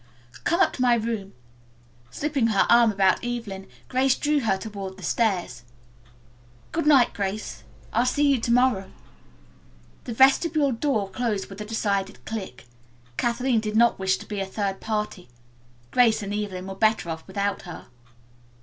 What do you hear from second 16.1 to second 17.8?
and Evelyn were better off without